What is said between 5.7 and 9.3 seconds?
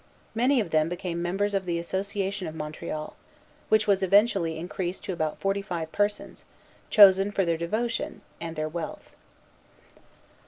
persons, chosen for their devotion and their wealth.